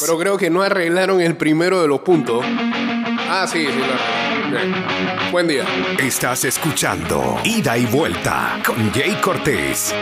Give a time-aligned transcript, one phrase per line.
[0.00, 2.44] Pero creo que no arreglaron el primero de los puntos.
[3.28, 4.50] Ah, sí, sí, lo.
[4.50, 4.74] Bien.
[5.30, 5.64] Buen día.
[5.98, 9.94] Estás escuchando Ida y Vuelta con Jay Cortés.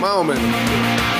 [0.00, 1.17] Más o menos.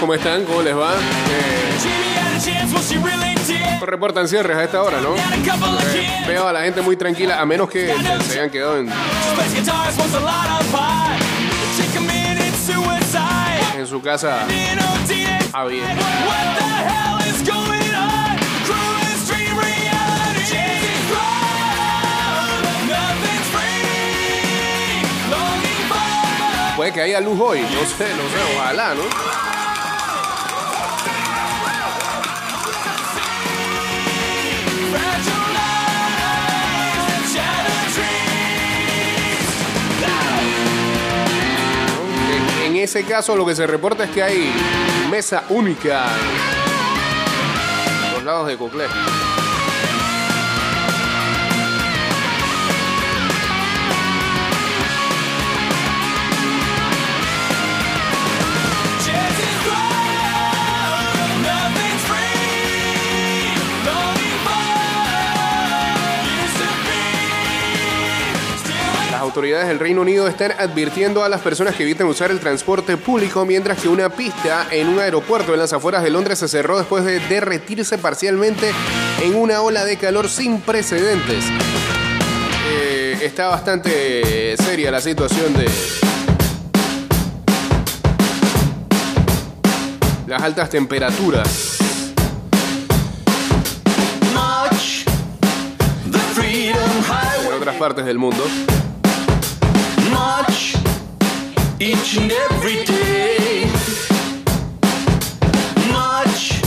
[0.00, 0.44] ¿Cómo están?
[0.44, 0.94] ¿Cómo les va?
[0.94, 1.78] Eh,
[3.46, 3.82] did.
[3.82, 5.14] reportan cierres a esta hora, ¿no?
[5.14, 6.26] Kids.
[6.26, 7.94] Veo a la gente muy tranquila, a menos que
[8.26, 8.88] se hayan quedado en,
[13.76, 14.46] en su casa
[15.52, 15.84] a bien.
[25.30, 29.57] Longing for Puede que haya luz hoy, no sé, no sé, ojalá, ¿no?
[42.78, 44.52] Ese caso lo que se reporta es que hay
[45.10, 46.06] mesa única
[48.14, 48.84] los lados de Coclé.
[69.28, 73.44] Autoridades del Reino Unido están advirtiendo a las personas que eviten usar el transporte público
[73.44, 77.04] mientras que una pista en un aeropuerto en las afueras de Londres se cerró después
[77.04, 78.70] de derretirse parcialmente
[79.22, 81.44] en una ola de calor sin precedentes.
[82.70, 85.68] Eh, está bastante seria la situación de
[90.26, 91.78] las altas temperaturas.
[97.46, 98.42] en otras partes del mundo.
[101.80, 103.66] Each and every day,
[105.92, 106.60] much.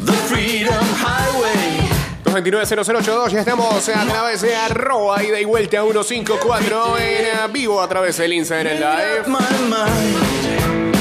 [0.00, 1.86] The freedom highway.
[2.24, 8.16] 229-0082, ya estamos a través de arroba ida y vuelta 154 en vivo a través
[8.16, 9.28] del Instagram Live.
[9.28, 9.38] my
[9.68, 10.96] mind,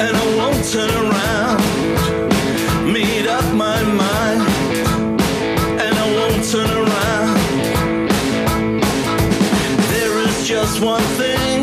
[0.00, 1.62] and I won't turn around.
[2.90, 4.40] Made up my mind,
[5.82, 7.38] and I won't turn around.
[9.90, 11.53] There is just one thing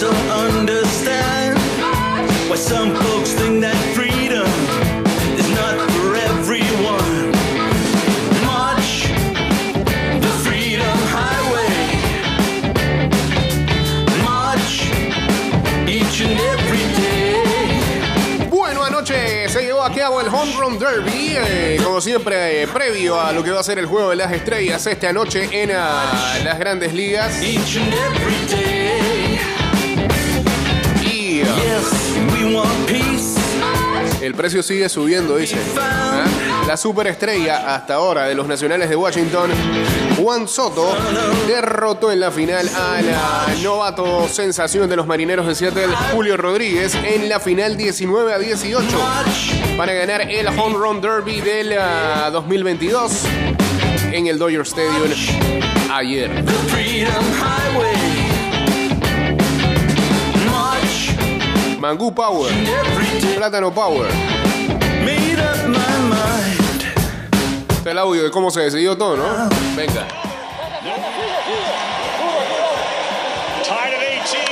[0.00, 1.58] Don't understand.
[2.48, 4.48] Why some folks think that freedom
[5.36, 7.30] is not for everyone.
[8.48, 9.12] Much
[10.24, 11.76] the freedom highway.
[14.24, 14.88] Much
[15.86, 18.48] each and every day.
[18.48, 23.20] Bueno, anoche se llevó a cabo el Home Run Derby, eh, como siempre, eh, previo
[23.20, 26.38] a lo que va a ser el juego de las estrellas esta noche en ah,
[26.42, 27.42] las grandes ligas.
[27.42, 28.79] Each and every day.
[34.22, 35.56] El precio sigue subiendo, dice.
[35.78, 36.24] ¿Ah?
[36.66, 39.50] La superestrella hasta ahora de los nacionales de Washington,
[40.20, 40.96] Juan Soto,
[41.48, 46.94] derrotó en la final a la novato sensación de los marineros de Seattle, Julio Rodríguez,
[46.94, 48.86] en la final 19 a 18
[49.76, 53.24] para ganar el Home Run Derby del ah, 2022
[54.12, 55.10] en el Dodger Stadium
[55.90, 56.30] ayer.
[61.80, 62.52] Mangú Power.
[63.40, 64.04] Plátano Power.
[65.00, 66.84] Made up my mind.
[67.70, 69.48] Este es el audio de cómo se decidió todo, ¿no?
[69.74, 70.06] Venga.
[73.64, 74.44] Tied at 18.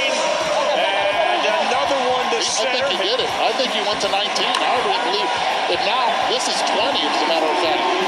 [0.73, 3.29] And another one to I think he did it.
[3.29, 4.17] I think he went to 19.
[4.17, 5.29] I really believe.
[5.69, 8.08] And now this is 20, as a matter of fact.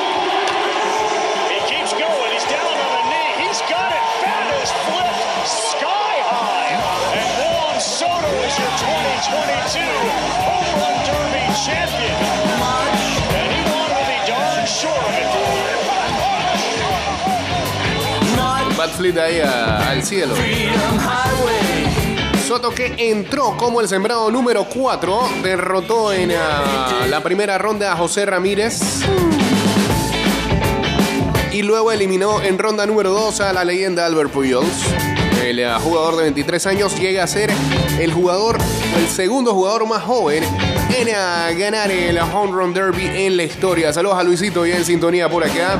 [9.21, 9.85] 2022
[10.47, 12.41] Home Run champion.
[18.97, 20.35] Flip ahí a- al cielo.
[22.47, 27.97] Soto que entró como el sembrado número 4, derrotó en ah, la primera ronda a
[27.97, 28.81] José Ramírez.
[31.53, 34.67] Y luego eliminó en ronda número 2 a la leyenda Albert Pujols.
[35.43, 37.51] El ah, jugador de 23 años llega a ser
[37.99, 38.59] el jugador,
[38.99, 40.45] el segundo jugador más joven
[40.97, 43.93] en ah, ganar el Home Run Derby en la historia.
[43.93, 45.79] Saludos a Luisito ya en sintonía por acá.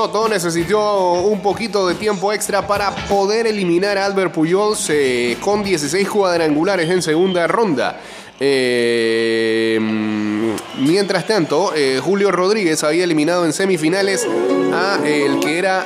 [0.00, 5.62] Soto necesitó un poquito de tiempo extra para poder eliminar a Albert Pujols eh, con
[5.62, 8.00] 16 cuadrangulares en segunda ronda.
[8.40, 9.78] Eh,
[10.78, 14.26] mientras tanto, eh, Julio Rodríguez había eliminado en semifinales
[14.72, 15.84] a el que era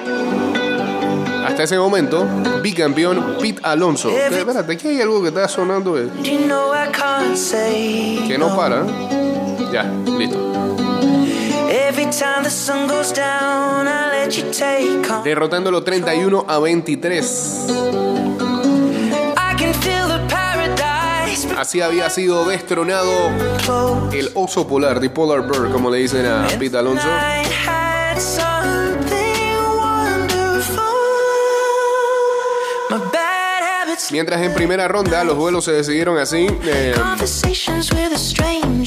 [1.45, 2.25] hasta ese momento
[2.63, 4.11] bicampeón Pete Alonso.
[4.11, 5.99] Espérate, aquí hay algo que está sonando
[8.29, 8.87] que no para.
[9.73, 10.84] Ya, listo.
[15.25, 17.67] Derrotándolo 31 a 23.
[19.37, 23.31] I can feel the paradise Así había sido destronado
[24.13, 27.09] el oso polar, the polar bear, como le dicen a Pete Alonso.
[34.11, 36.95] Mientras en primera ronda los duelos se decidieron así, eh,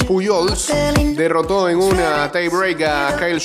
[0.08, 0.72] Pujols
[1.14, 3.38] derrotó en una tiebreak a Kyle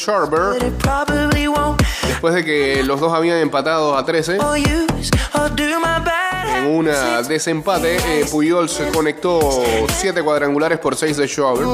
[1.49, 4.37] won't después de que los dos habían empatado a 13.
[4.39, 7.27] or use or do my bad En habits.
[7.27, 8.25] desempate, eh,
[8.93, 9.41] conectó
[9.93, 11.65] 7 cuadrangulares por 6 de Sharper.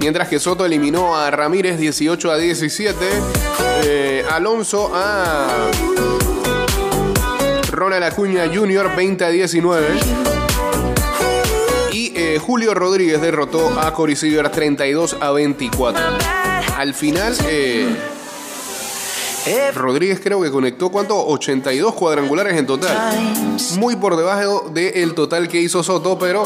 [0.00, 3.06] Mientras que Soto eliminó a Ramírez 18 a 17,
[3.84, 5.70] eh, Alonso a
[7.78, 8.96] Ronald Acuña Jr.
[8.96, 9.86] 20 a 19
[11.92, 16.02] y eh, Julio Rodríguez derrotó a Corey Seager 32 a 24.
[16.76, 17.86] Al final, eh,
[19.76, 21.24] Rodríguez creo que conectó ¿cuánto?
[21.24, 22.96] 82 cuadrangulares en total.
[23.78, 26.42] Muy por debajo del total que hizo Soto, pero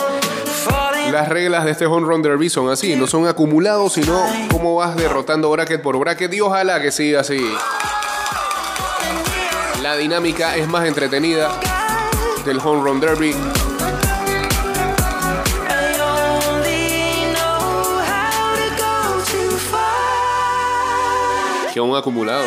[1.10, 4.96] las reglas de este home run derby son así, no son acumulados, sino cómo vas
[4.96, 7.40] derrotando bracket por bracket y ojalá que siga así.
[9.96, 11.58] Dinámica es más entretenida
[12.44, 13.34] del home run derby.
[21.72, 22.46] Que un acumulado.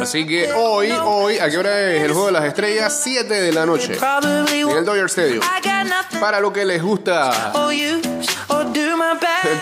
[0.00, 3.00] Así que hoy, hoy, ¿a qué hora es el juego de las estrellas?
[3.02, 3.94] 7 de la noche.
[3.94, 4.84] En el.
[4.84, 5.40] Dodger Stadium.
[6.20, 7.52] Para lo que les gusta.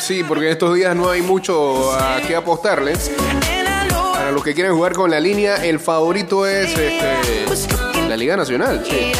[0.00, 2.92] Sí, porque estos días no hay mucho a qué apostarle.
[2.92, 8.08] And I know Para los que quieren jugar con la línea, el favorito es este,
[8.08, 8.84] la Liga Nacional.
[8.88, 9.12] Sí.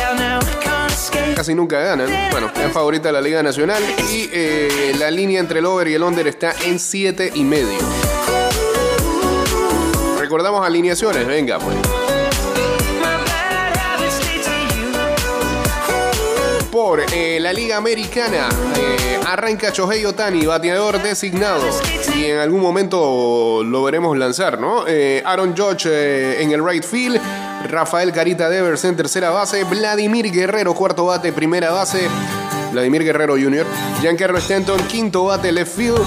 [1.35, 2.09] Casi nunca ganan.
[2.31, 3.83] Bueno, es favorita la Liga Nacional.
[4.11, 7.79] Y eh, la línea entre el over y el under está en 7 y medio.
[10.33, 11.77] Recordamos alineaciones, venga pues.
[16.71, 18.49] Por eh, la Liga Americana.
[18.79, 21.63] Eh, arranca Shohei Otani, bateador designado.
[22.17, 24.89] Y en algún momento lo veremos lanzar, ¿no?
[24.89, 27.21] Eh, Aaron Judge en el right field.
[27.69, 29.65] Rafael Carita Devers en tercera base.
[29.65, 32.09] Vladimir Guerrero, cuarto bate, primera base.
[32.73, 33.67] Vladimir Guerrero Jr.,
[34.01, 36.03] Giancarlo Stanton, quinto bate left field,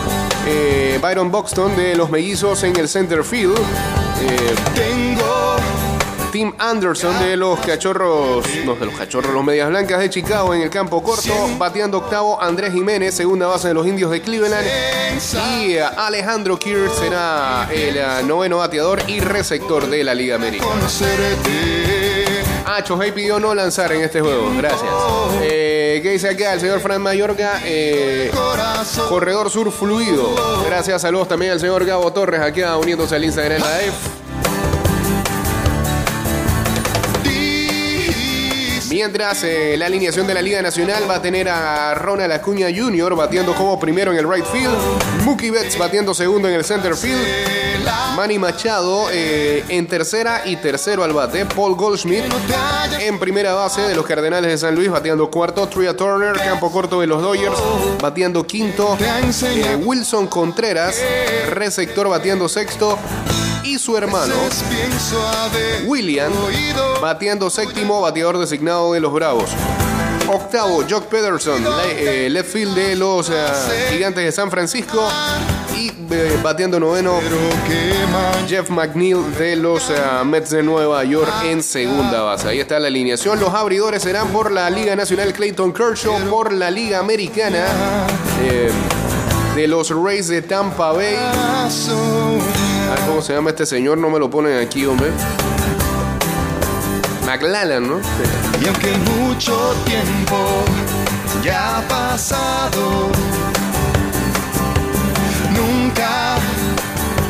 [0.47, 5.55] eh, Byron Buxton de los mellizos en el center field, eh, Tengo
[6.31, 10.63] Tim Anderson de los cachorros, no de los cachorros, los medias blancas de Chicago en
[10.63, 14.67] el campo corto, bateando octavo Andrés Jiménez, segunda base de los indios de Cleveland,
[15.61, 20.65] y Alejandro Kirk será el eh, noveno bateador y receptor de la Liga América.
[22.67, 24.51] Ah, Chohei pidió no lanzar en este juego.
[24.57, 24.91] Gracias.
[25.41, 27.61] Eh, ¿Qué dice acá el señor Fran Mayorga?
[27.63, 28.31] Eh,
[29.07, 30.63] corredor sur fluido.
[30.65, 34.24] Gracias, saludos también al señor Gabo Torres, aquí uniéndose al Instagram Live.
[38.95, 43.13] Mientras eh, la alineación de la Liga Nacional va a tener a Ronald Acuña Jr.
[43.13, 44.73] batiendo como primero en el right field,
[45.25, 47.19] Mookie Betts batiendo segundo en el center field,
[48.15, 52.23] Manny Machado eh, en tercera y tercero al bate, Paul Goldschmidt
[53.01, 57.01] en primera base de los Cardenales de San Luis bateando cuarto, Tria Turner, campo corto
[57.01, 57.57] de los Dodgers
[58.01, 61.01] bateando quinto, eh, Wilson Contreras,
[61.49, 62.97] receptor bateando sexto
[63.65, 64.33] y su hermano.
[65.85, 67.01] William Oído.
[67.01, 69.49] bateando séptimo, bateador designado de los Bravos.
[70.27, 71.63] Octavo, Jock Pederson,
[71.97, 73.33] eh, left field de los eh,
[73.91, 75.07] Gigantes de San Francisco.
[75.75, 77.19] Y eh, noveno.
[78.47, 79.95] Jeff McNeil de los eh,
[80.25, 82.47] Mets de Nueva York en segunda base.
[82.47, 83.39] Ahí está la alineación.
[83.39, 87.65] Los abridores serán por la Liga Nacional Clayton Kershaw, por la Liga Americana
[89.55, 91.15] de los Rays de Tampa Bay.
[92.97, 93.97] Ah, ¿Cómo se llama este señor?
[93.97, 95.11] No me lo ponen aquí, hombre.
[97.25, 97.99] McLallan, ¿no?
[98.61, 100.37] Y aunque mucho tiempo
[101.43, 103.09] ya ha pasado,
[105.51, 106.35] nunca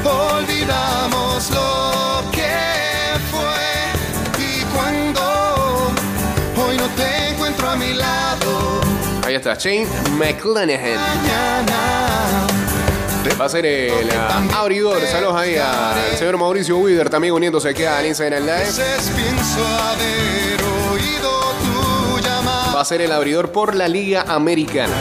[0.03, 4.43] olvidamos lo que fue.
[4.43, 5.91] Y cuando
[6.57, 8.81] hoy no te encuentro a mi lado,
[9.25, 9.87] Ahí está, Shane
[10.19, 10.99] McClanahan.
[10.99, 12.47] mañana
[13.33, 15.01] Va a ser el ah, abridor.
[15.07, 18.59] Saludos ahí al señor Mauricio Wider, también uniéndose aquí al Instagram Live.
[18.59, 21.31] veces pienso haber oído
[21.63, 24.93] tu llamada Va a ser el abridor por la Liga Americana.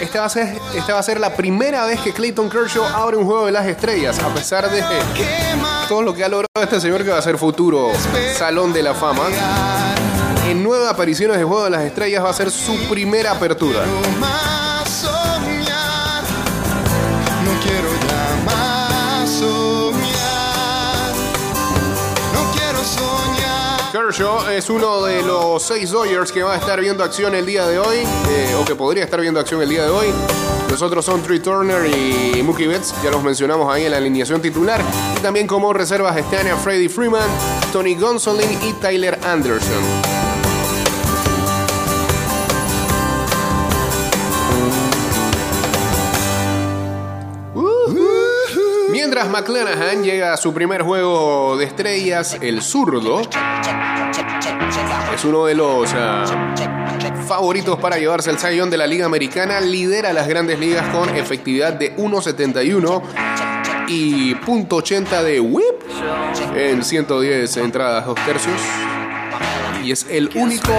[0.00, 3.16] Esta va, a ser, esta va a ser la primera vez que Clayton Kershaw abre
[3.16, 4.82] un juego de las estrellas, a pesar de
[5.88, 7.90] todo lo que ha logrado este señor que va a ser futuro
[8.36, 9.24] Salón de la Fama.
[10.48, 13.80] En nueve apariciones de Juego de las Estrellas va a ser su primera apertura.
[23.96, 27.66] Kershaw es uno de los seis Dodgers que va a estar viendo acción el día
[27.66, 30.08] de hoy, eh, o que podría estar viendo acción el día de hoy.
[30.68, 34.42] Los otros son Trey Turner y Mookie Betts, ya los mencionamos ahí en la alineación
[34.42, 34.82] titular.
[35.16, 37.30] Y también como reservas están a Freddie Freeman,
[37.72, 40.15] Tony Gonsolin y Tyler Anderson.
[49.28, 53.22] McClanahan llega a su primer juego de estrellas, el zurdo,
[55.14, 56.24] es uno de los ah,
[57.26, 59.60] favoritos para llevarse el Young de la Liga Americana.
[59.60, 63.02] Lidera las grandes ligas con efectividad de 1.71
[63.88, 65.82] y .80 de whip
[66.54, 68.60] en 110 entradas, dos tercios.
[69.82, 70.72] Y es el único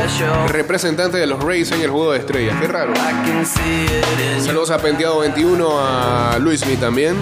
[0.50, 2.58] representante de los Rays en el juego de estrellas.
[2.60, 2.94] Qué raro.
[4.40, 7.16] Saludos a Penteado 21, a Luis Mi también.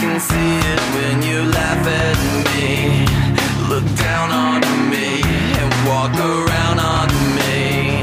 [0.00, 3.04] Can see it when you laugh at me,
[3.68, 5.20] look down on me,
[5.60, 8.00] and walk around on me.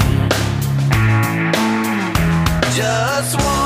[2.76, 3.57] Just one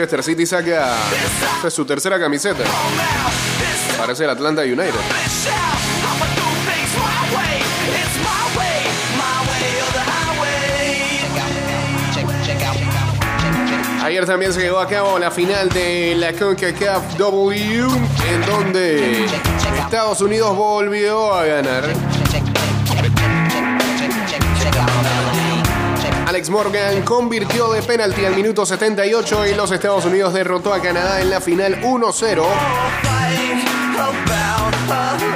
[0.00, 2.64] Manchester City saca esta es su tercera camiseta.
[3.98, 4.94] Parece el Atlanta United.
[14.02, 17.86] Ayer también se llevó a cabo la final de la CONCACAF W,
[18.30, 19.26] en donde
[19.84, 22.09] Estados Unidos volvió a ganar.
[26.48, 31.28] Morgan convirtió de penalti al minuto 78 y los Estados Unidos derrotó a Canadá en
[31.28, 32.42] la final 1-0.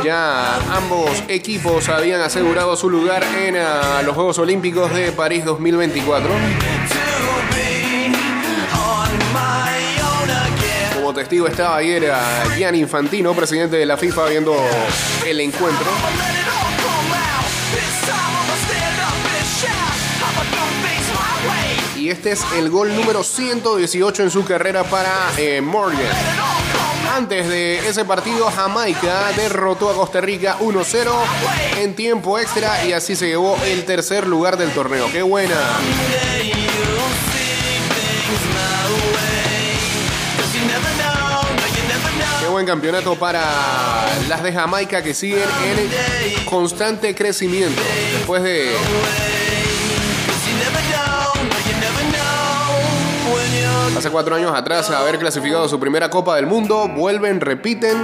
[0.02, 6.30] Ya ambos equipos habían asegurado su lugar en ah, los Juegos Olímpicos de París 2024.
[10.94, 14.56] Como testigo estaba ayer a Gianni Infantino, presidente de la FIFA, viendo
[15.26, 16.43] el encuentro.
[22.04, 26.12] Y este es el gol número 118 en su carrera para eh, Morgan.
[27.16, 31.10] Antes de ese partido, Jamaica derrotó a Costa Rica 1-0
[31.78, 35.10] en tiempo extra y así se llevó el tercer lugar del torneo.
[35.10, 35.56] ¡Qué buena!
[42.38, 47.80] Qué buen campeonato para las de Jamaica que siguen en constante crecimiento.
[48.12, 48.76] Después de
[53.96, 57.96] hace cuatro años atrás haber clasificado su primera Copa del Mundo, vuelven, repiten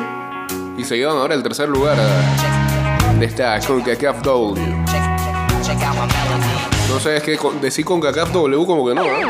[0.77, 1.97] y se llevan ahora el tercer lugar
[3.19, 4.61] de esta CONCACAF W.
[6.89, 9.27] No sé, es que decir CONCACAF W como que no, ¿eh?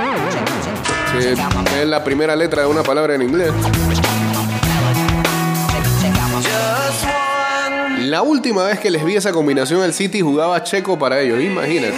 [1.80, 3.50] Es la primera letra de una palabra en inglés.
[7.98, 11.96] La última vez que les vi esa combinación, el City jugaba checo para ellos, imagínate.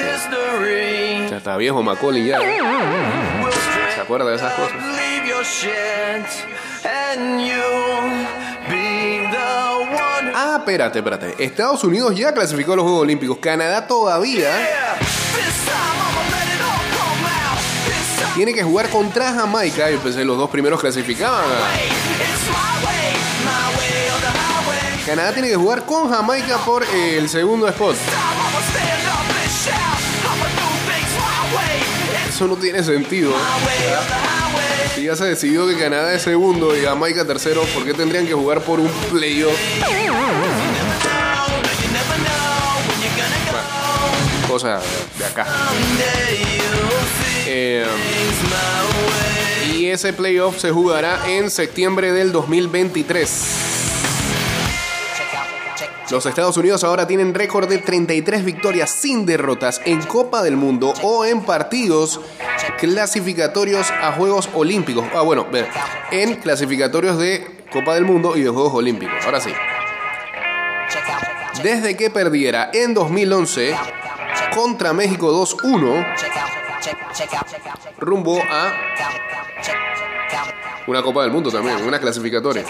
[1.31, 2.38] Ya está viejo Macaulay ya.
[4.12, 4.76] ¿Se acuerda de esas cosas?
[10.35, 11.35] Ah, espérate, espérate.
[11.42, 13.38] Estados Unidos ya clasificó a los Juegos Olímpicos.
[13.38, 14.50] Canadá todavía
[18.35, 19.90] tiene que jugar contra Jamaica.
[19.90, 21.45] Y pues los dos primeros clasificaban.
[25.07, 27.97] Canadá tiene que jugar con Jamaica por el segundo spot.
[32.43, 33.33] Eso no tiene sentido.
[34.97, 38.35] Si ya se decidió que Canadá es segundo y Jamaica tercero, ¿por qué tendrían que
[38.35, 39.57] jugar por un playoff?
[44.49, 44.81] Bueno,
[45.19, 45.47] de acá.
[47.47, 47.87] Eh,
[49.73, 53.72] y ese playoff se jugará en septiembre del 2023.
[56.12, 60.92] Los Estados Unidos ahora tienen récord de 33 victorias sin derrotas en Copa del Mundo
[61.03, 62.20] o en partidos
[62.79, 65.07] clasificatorios a Juegos Olímpicos.
[65.14, 65.66] Ah, bueno, ver,
[66.11, 69.25] en clasificatorios de Copa del Mundo y de Juegos Olímpicos.
[69.25, 69.55] Ahora sí.
[71.62, 73.75] Desde que perdiera en 2011
[74.55, 76.14] contra México 2-1
[77.96, 78.70] rumbo a
[80.87, 82.66] una Copa del Mundo también, una clasificatoria.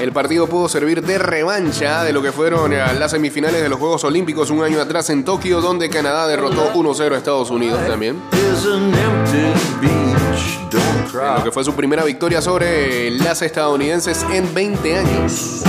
[0.00, 3.80] El partido pudo servir de revancha de lo que fueron eh, las semifinales de los
[3.80, 8.22] Juegos Olímpicos un año atrás en Tokio, donde Canadá derrotó 1-0 a Estados Unidos también.
[11.12, 15.62] En lo que fue su primera victoria sobre las estadounidenses en 20 años.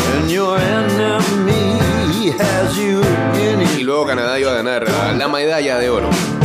[3.79, 4.85] Y luego Canadá iba a ganar
[5.17, 6.38] la medalla de oro.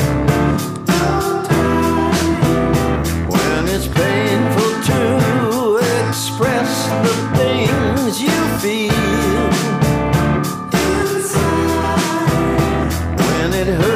[13.66, 13.93] It hurts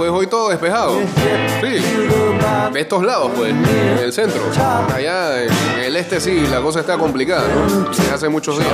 [0.00, 0.98] pues hoy todo despejado.
[1.60, 1.84] Sí.
[2.72, 3.50] De estos lados, pues.
[3.50, 4.40] En el centro.
[4.94, 7.90] Allá en el este sí, la cosa está complicada, ¿no?
[8.14, 8.70] Hace muchos días.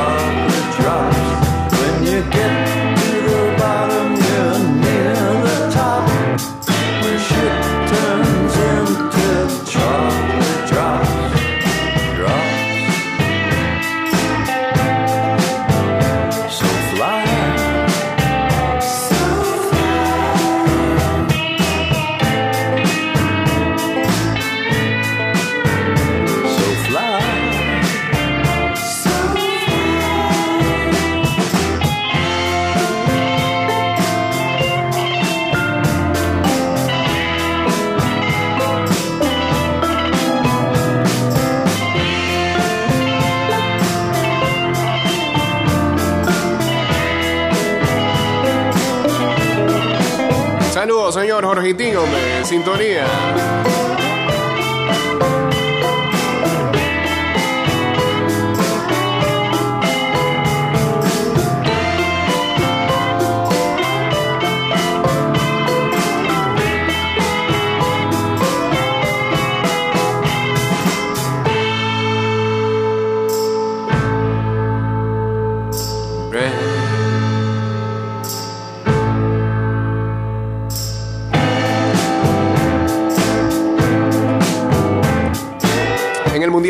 [50.76, 52.44] Saludos, señor Jorgitín, hombre.
[52.44, 53.06] Sintonía.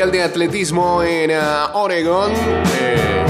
[0.07, 1.33] Mundial de Atletismo en
[1.73, 3.25] Oregon, eh,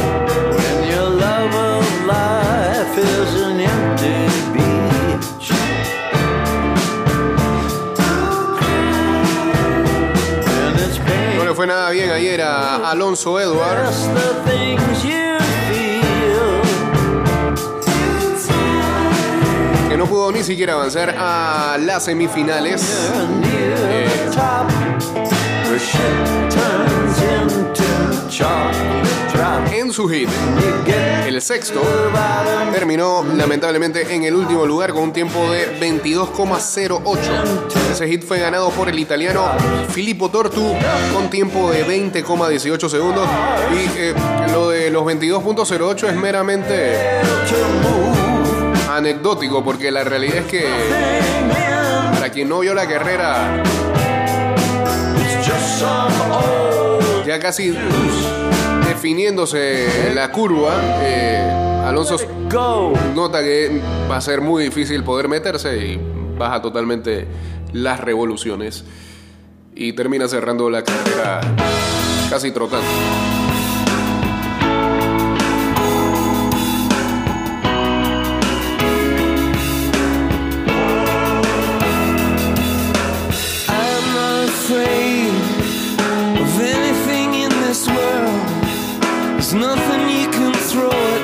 [11.07, 11.39] pain.
[11.39, 14.11] no le fue nada bien ayer a Alonso Edwards.
[19.89, 23.11] Que no pudo ni siquiera avanzar a las semifinales.
[29.73, 30.29] En su hit,
[31.27, 31.83] el sexto,
[32.73, 37.19] terminó lamentablemente en el último lugar con un tiempo de 22,08.
[37.93, 39.45] Ese hit fue ganado por el italiano
[39.91, 40.75] Filippo Tortu
[41.13, 43.29] con tiempo de 20,18 segundos.
[43.75, 44.15] Y eh,
[44.53, 46.97] lo de los 22,08 es meramente
[48.91, 50.65] anecdótico porque la realidad es que
[52.15, 53.63] para quien no vio la carrera
[57.27, 57.75] ya casi
[58.87, 62.17] definiéndose la curva, eh, Alonso
[62.51, 62.93] go.
[63.15, 66.01] nota que va a ser muy difícil poder meterse y
[66.39, 67.27] baja totalmente
[67.73, 68.85] las revoluciones
[69.75, 71.41] y termina cerrando la carrera
[72.31, 73.46] casi trotando.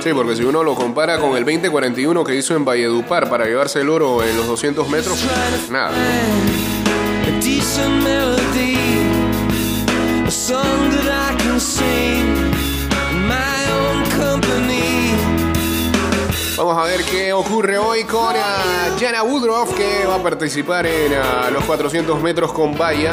[0.03, 3.83] Sí, porque si uno lo compara con el 2041 que hizo en Valledupar para llevarse
[3.83, 5.25] el oro en los 200 metros,
[5.71, 5.93] nada.
[16.57, 21.13] Vamos a ver qué ocurre hoy con ah, Jana Woodruff que va a participar en
[21.15, 23.13] ah, los 400 metros con valla.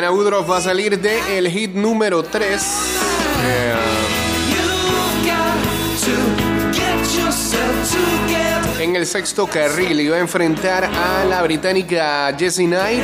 [0.00, 2.62] Jana Woodruff va a salir de el hit número 3.
[4.48, 5.52] You've got
[6.00, 8.82] to get yourself together.
[8.82, 13.02] en el sexto carril y va a enfrentar a la británica Jessie Knight,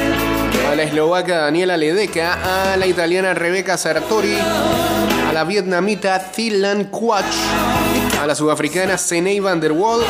[0.70, 4.34] a la eslovaca Daniela Ledeca, a la italiana Rebecca Sartori,
[5.28, 7.26] a la vietnamita Thilan Quach,
[8.18, 10.00] a la sudafricana Senei van der Waal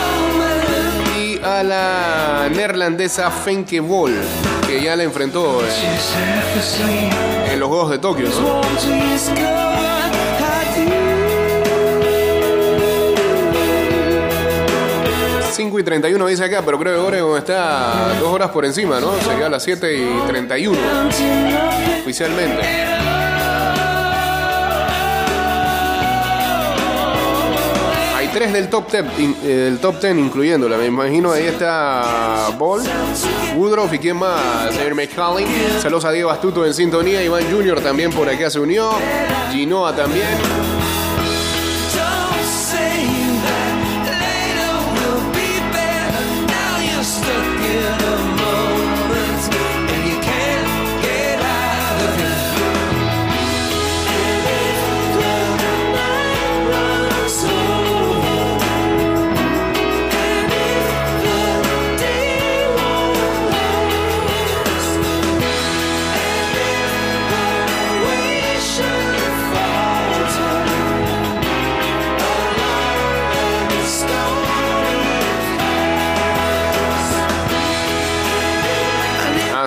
[1.18, 4.14] y a la neerlandesa Fenke Bol,
[4.66, 8.28] que ya la enfrentó en, en los Juegos de Tokio.
[8.28, 8.34] ¿no?
[8.36, 9.42] Won't you discover
[10.40, 11.16] how you
[15.52, 19.14] 5 y 31 dice acá, pero creo que Oregon está dos horas por encima, ¿no?
[19.22, 20.78] Sería a las 7 y 31
[22.02, 23.15] oficialmente.
[28.36, 30.76] Tres del top 10, in- eh, del top 10 incluyéndola.
[30.76, 32.82] Me imagino ahí está Ball,
[33.56, 35.48] Woodruff y quién más, señor McCallum.
[35.80, 37.24] Saludos a Diego Astuto en sintonía.
[37.24, 37.80] Iván Jr.
[37.80, 38.90] también por acá se unió.
[39.52, 40.26] Ginoa también.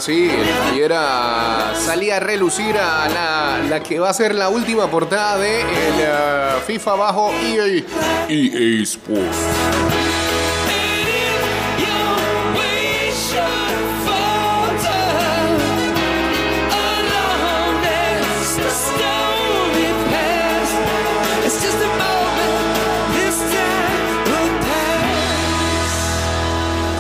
[0.09, 0.29] Sí,
[0.75, 1.73] y era.
[1.75, 6.61] Salía a relucir a la, la que va a ser la última portada de eh,
[6.65, 7.83] FIFA bajo EA,
[8.27, 9.98] EA Sports.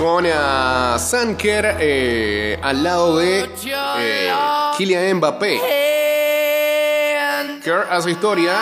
[0.09, 4.33] Con a Sanker eh, al lado de eh,
[4.75, 5.61] Kylian Mbappé.
[7.63, 8.55] Kerr hace historia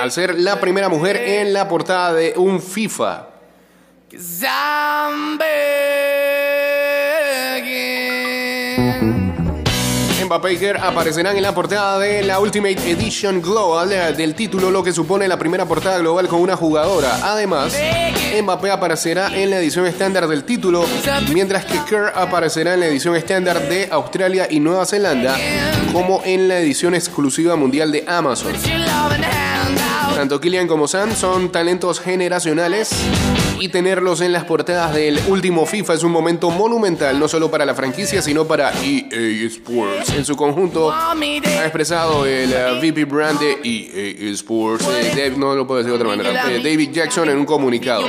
[0.00, 3.26] al ser la primera mujer en la portada de un FIFA.
[10.26, 14.72] Mbappé y Kerr aparecerán en la portada de la Ultimate Edition Global eh, del título,
[14.72, 17.20] lo que supone la primera portada global con una jugadora.
[17.22, 17.72] Además,
[18.42, 20.84] Mbappé aparecerá en la edición estándar del título,
[21.32, 25.36] mientras que Kerr aparecerá en la edición estándar de Australia y Nueva Zelanda,
[25.92, 28.52] como en la edición exclusiva mundial de Amazon.
[30.16, 32.90] Tanto Kylian como Sam son talentos generacionales
[33.60, 37.64] y tenerlos en las portadas del último FIFA es un momento monumental, no solo para
[37.64, 40.10] la franquicia, sino para EA Sports.
[40.14, 40.90] En su conjunto
[41.48, 45.92] ha expresado el eh, VP Brand de EA Sports, eh, Dave- no lo puedo decir
[45.92, 48.02] de otra manera, eh, David Jackson en un comunicado.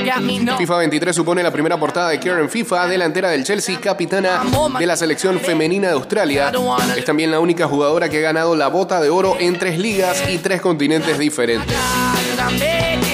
[0.57, 4.41] FIFA 23 supone la primera portada de Karen FIFA, delantera del Chelsea, capitana
[4.79, 6.51] de la selección femenina de Australia.
[6.97, 10.23] Es también la única jugadora que ha ganado la bota de oro en tres ligas
[10.29, 11.75] y tres continentes diferentes.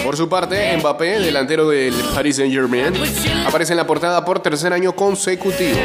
[0.03, 2.93] Por su parte, Mbappé, delantero del Paris Saint Germain,
[3.47, 5.77] aparece en la portada por tercer año consecutivo.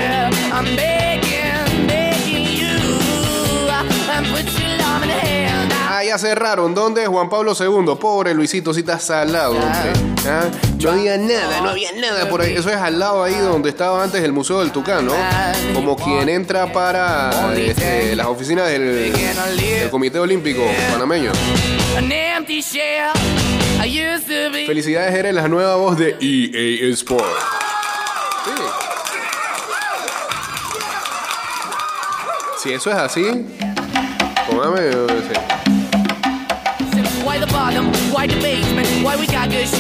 [5.90, 6.74] Ah, ya cerraron.
[6.74, 7.07] ¿Dónde?
[7.07, 7.94] Juan Pablo II.
[8.00, 9.57] Pobre Luisito, si estás al lado.
[10.26, 10.44] Ah,
[10.83, 12.54] No había nada, no había nada por ahí.
[12.54, 15.12] Eso es al lado ahí donde estaba antes el Museo del Tucán, ¿no?
[15.74, 19.12] Como quien entra para este, las oficinas del
[19.90, 21.33] Comité Olímpico Panameño.
[24.67, 27.25] Felicidades, eres la nueva voz de EA Sport.
[28.45, 28.51] Sí.
[32.62, 33.47] Si eso es así,
[34.51, 34.91] póngame.
[39.67, 39.78] sí.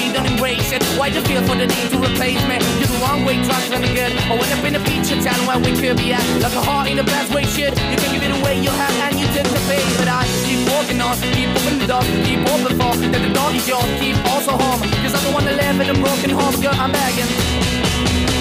[0.48, 0.96] Why the bottom?
[0.96, 1.18] Why the basement?
[1.18, 1.28] Why we got good, she don't it?
[1.28, 2.56] Feel for the need to replace me?
[2.80, 4.12] You're the wrong way, trying to good.
[4.16, 6.24] I went up in a feature town where we could be at.
[6.40, 7.76] Like a heart in a best way, shit.
[7.76, 9.84] You can give it away, you have, and you took the pay.
[10.00, 12.92] But I keep walking on, keep opening the door, keep open for.
[12.96, 14.80] That the door is yours, keep also home.
[15.04, 17.28] Cause I'm the one that live in a broken home, girl, I'm begging.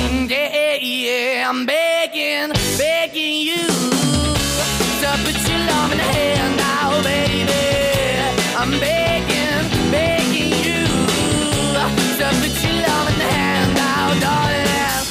[0.07, 3.67] Mm, yeah, yeah, I'm begging, begging you
[5.03, 7.51] to put your love in the hand now, baby.
[8.55, 10.16] I'm begging, begging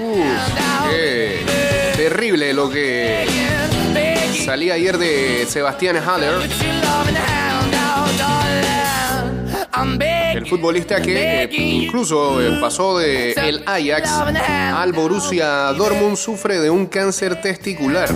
[0.00, 1.44] out, Qué
[1.96, 3.26] terrible lo que
[4.44, 6.48] salía ayer de Sebastián Haller,
[10.34, 16.86] el futbolista que incluso eh, pasó de el Ajax al Borussia Dortmund, sufre de un
[16.86, 18.08] cáncer testicular.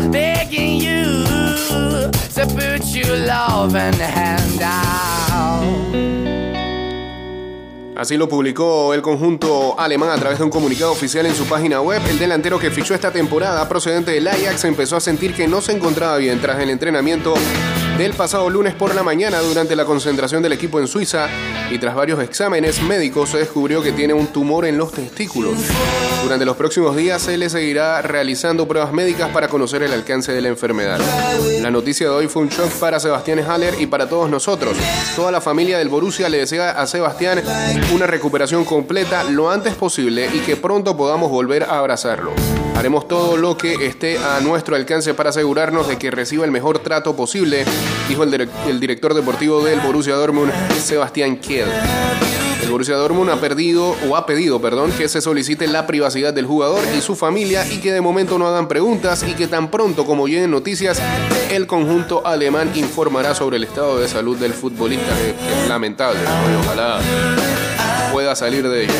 [7.94, 11.80] Así lo publicó el conjunto alemán a través de un comunicado oficial en su página
[11.82, 12.00] web.
[12.08, 15.72] El delantero que fichó esta temporada procedente del Ajax empezó a sentir que no se
[15.72, 17.34] encontraba bien tras el entrenamiento
[18.04, 21.28] el pasado lunes por la mañana durante la concentración del equipo en Suiza
[21.70, 25.54] y tras varios exámenes médicos se descubrió que tiene un tumor en los testículos.
[26.22, 30.40] Durante los próximos días se le seguirá realizando pruebas médicas para conocer el alcance de
[30.40, 31.00] la enfermedad.
[31.60, 34.76] La noticia de hoy fue un shock para Sebastián Haller y para todos nosotros.
[35.14, 37.42] Toda la familia del Borussia le desea a Sebastián
[37.94, 42.32] una recuperación completa lo antes posible y que pronto podamos volver a abrazarlo.
[42.76, 46.80] Haremos todo lo que esté a nuestro alcance para asegurarnos de que reciba el mejor
[46.80, 47.64] trato posible,
[48.08, 50.50] dijo el, direc- el director deportivo del Borussia Dortmund,
[50.82, 51.68] Sebastián Kiel.
[52.62, 56.46] El Borussia Dortmund ha perdido o ha pedido, perdón, que se solicite la privacidad del
[56.46, 60.04] jugador y su familia y que de momento no hagan preguntas y que tan pronto
[60.04, 61.00] como lleguen noticias,
[61.50, 65.30] el conjunto alemán informará sobre el estado de salud del futbolista, que,
[65.62, 66.20] es lamentable.
[66.64, 67.00] ojalá
[68.12, 68.92] pueda salir de ello.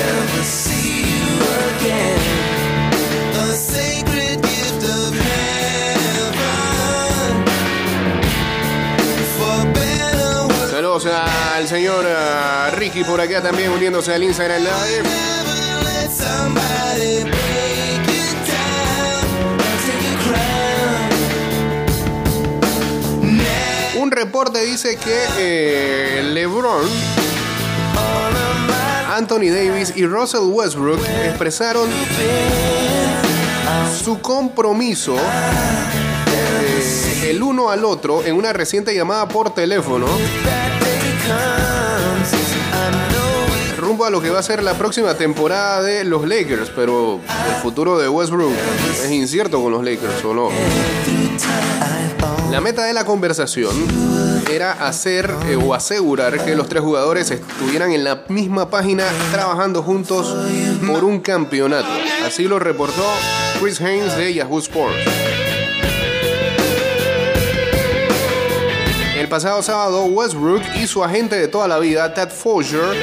[10.95, 15.09] Al señor ah, Ricky por acá también uniéndose al Instagram Live.
[23.99, 26.87] Un reporte dice que eh, LeBron,
[29.17, 31.89] Anthony Davis y Russell Westbrook expresaron
[34.05, 35.17] su compromiso
[37.23, 40.07] el uno al otro en una reciente llamada por teléfono
[43.83, 47.63] rumbo a lo que va a ser la próxima temporada de los Lakers, pero el
[47.63, 48.53] futuro de Westbrook
[49.05, 50.49] es incierto con los Lakers o no.
[52.51, 53.75] La meta de la conversación
[54.51, 59.83] era hacer eh, o asegurar que los tres jugadores estuvieran en la misma página trabajando
[59.83, 60.35] juntos
[60.87, 61.89] por un campeonato.
[62.25, 63.05] Así lo reportó
[63.61, 65.52] Chris Haynes de Yahoo Sports.
[69.33, 72.95] Pasado sábado, Westbrook y su agente de toda la vida, Ted Foger,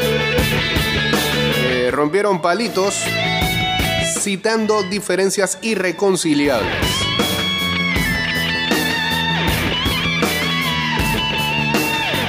[1.57, 3.03] eh, rompieron palitos
[4.19, 6.71] citando diferencias irreconciliables.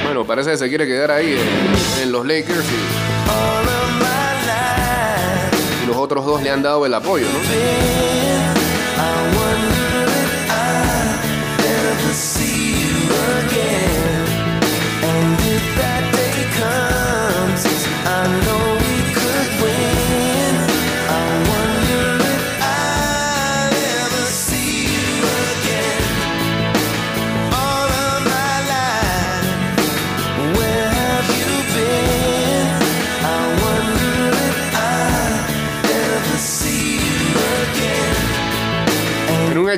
[0.03, 2.69] Bueno, parece que se quiere quedar ahí en, en los Lakers y,
[5.83, 7.39] y los otros dos le han dado el apoyo, ¿no?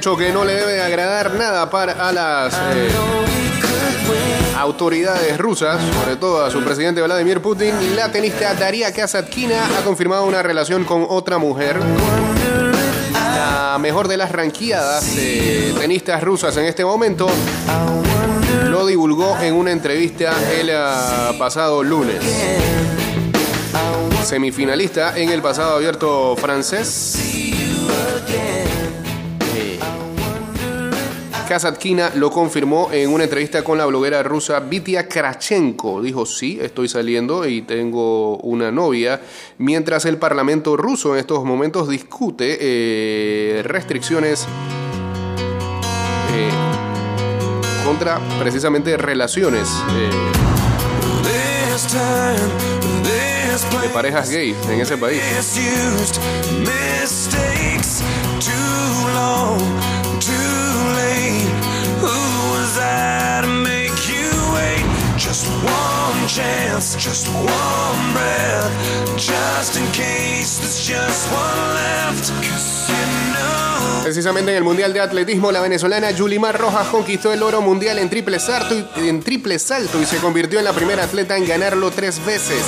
[0.03, 2.89] Que no le debe agradar nada para a las eh,
[4.57, 10.25] autoridades rusas, sobre todo a su presidente Vladimir Putin, la tenista Daria Kasatkina ha confirmado
[10.25, 11.79] una relación con otra mujer.
[13.13, 17.27] La mejor de las ranqueadas de tenistas rusas en este momento
[18.65, 22.21] lo divulgó en una entrevista el ah, pasado lunes.
[24.25, 27.42] Semifinalista en el pasado abierto francés.
[31.47, 36.01] Kasatkina lo confirmó en una entrevista con la bloguera rusa Vitia Krachenko.
[36.01, 39.21] Dijo, sí, estoy saliendo y tengo una novia.
[39.58, 44.45] Mientras el Parlamento ruso en estos momentos discute eh, restricciones
[46.34, 46.49] eh,
[47.86, 50.10] contra precisamente relaciones eh,
[53.82, 55.21] de parejas gays en ese país.
[66.34, 68.72] Chance, just one breath,
[69.17, 72.32] just in case there's just one left.
[72.41, 74.02] 'Cause you know.
[74.04, 78.10] Precisamente en el Mundial de Atletismo, la venezolana Yulimar Rojas conquistó el oro mundial en
[78.10, 81.92] triple, salto y, en triple salto y se convirtió en la primera atleta en ganarlo
[81.92, 82.63] tres veces.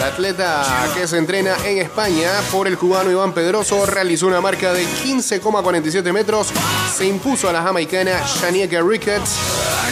[0.00, 4.72] La atleta que se entrena en España por el cubano Iván Pedroso realizó una marca
[4.72, 6.48] de 15,47 metros,
[6.94, 9.30] se impuso a la jamaicana Shanieka Ricketts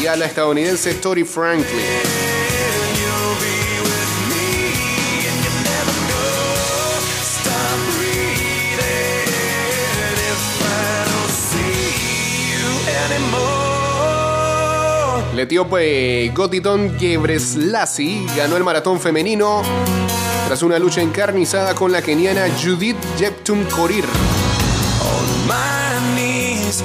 [0.00, 1.66] y a la estadounidense Tori Franklin.
[15.32, 16.96] El etíope Gotiton
[18.36, 19.62] ganó el maratón femenino
[20.46, 24.04] tras una lucha encarnizada con la keniana Judith Jeptum Korir.
[24.04, 26.82] On my knees,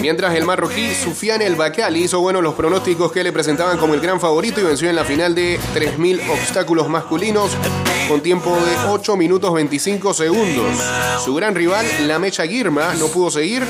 [0.00, 4.00] Mientras el marroquí Sufian El Bakali hizo buenos los pronósticos que le presentaban como el
[4.00, 7.50] gran favorito y venció en la final de 3.000 obstáculos masculinos
[8.08, 10.78] con tiempo de 8 minutos 25 segundos.
[11.24, 13.66] Su gran rival, la Mecha Girma, no pudo seguir.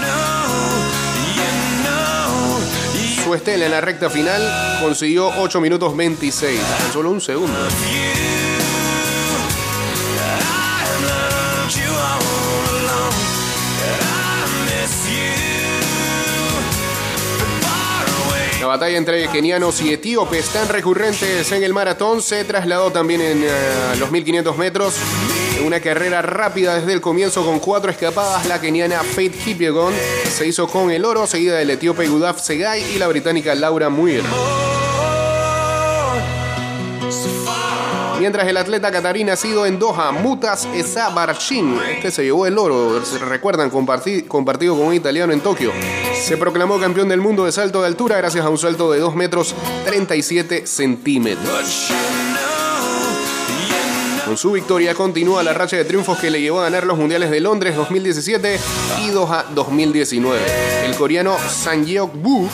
[3.24, 4.42] Su estela en la recta final
[4.82, 7.58] consiguió 8 minutos 26, en solo un segundo.
[18.74, 23.48] Batalla entre kenianos y etíopes tan recurrentes en el maratón se trasladó también en eh,
[24.00, 24.96] los 1500 metros.
[25.64, 29.94] Una carrera rápida desde el comienzo con cuatro escapadas, la keniana Faith Kipyegon
[30.28, 34.24] se hizo con el oro, seguida del etíope Gudaf Segay y la británica Laura Muir.
[38.24, 43.04] Mientras el atleta catarí nacido en Doha, Mutas Esa Barshin, este se llevó el oro,
[43.04, 45.70] se recuerdan, comparti- compartido con un italiano en Tokio.
[46.24, 49.14] Se proclamó campeón del mundo de salto de altura gracias a un salto de 2
[49.14, 49.54] metros
[49.84, 51.90] 37 centímetros.
[54.24, 57.30] Con su victoria continúa la racha de triunfos que le llevó a ganar los Mundiales
[57.30, 58.58] de Londres 2017
[59.06, 60.40] y Doha 2019.
[60.86, 62.48] El coreano Sanyeok Bu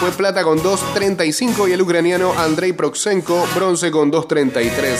[0.00, 4.96] fue plata con 2.35 y el ucraniano Andrei Proxenko bronce con 2.33.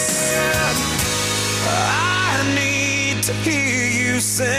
[1.65, 4.59] I need to hear you say.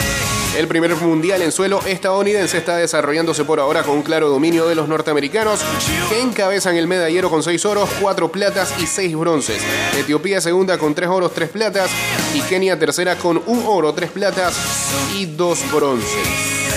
[0.58, 4.76] El primer mundial en suelo estadounidense está desarrollándose por ahora con un claro dominio de
[4.76, 5.60] los norteamericanos
[6.10, 9.62] que encabezan el medallero con 6 oros, 4 platas y 6 bronces.
[9.98, 11.90] Etiopía segunda con 3 oros, 3 platas
[12.34, 14.58] y Kenia tercera con 1 oro, 3 platas
[15.16, 16.69] y 2 bronces.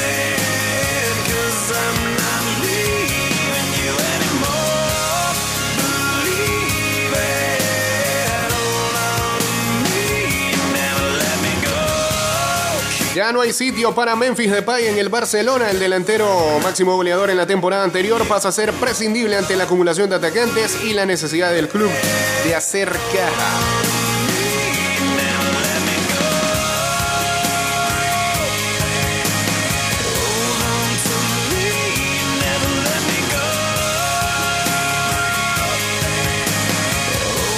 [13.14, 15.70] Ya no hay sitio para Memphis Depay en el Barcelona.
[15.70, 20.08] El delantero máximo goleador en la temporada anterior pasa a ser prescindible ante la acumulación
[20.08, 21.90] de atacantes y la necesidad del club
[22.46, 23.50] de hacer caja.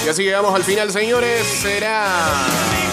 [0.05, 1.47] Y así llegamos al final, señores.
[1.47, 2.84] Será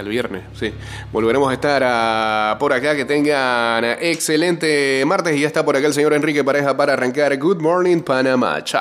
[0.00, 0.72] hasta el viernes, sí.
[1.12, 2.96] Volveremos a estar por acá.
[2.96, 5.36] Que tengan excelente martes.
[5.36, 8.64] Y ya está por acá el señor Enrique Pareja para arrancar Good Morning Panamá.
[8.64, 8.78] Chao.